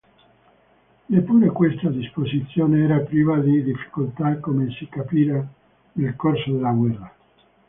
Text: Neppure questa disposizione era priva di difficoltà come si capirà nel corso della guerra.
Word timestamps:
Neppure 1.09 1.49
questa 1.51 1.89
disposizione 1.91 2.83
era 2.83 2.97
priva 3.01 3.37
di 3.37 3.61
difficoltà 3.61 4.39
come 4.39 4.71
si 4.71 4.89
capirà 4.89 5.47
nel 5.93 6.15
corso 6.15 6.53
della 6.53 6.71
guerra. 6.71 7.13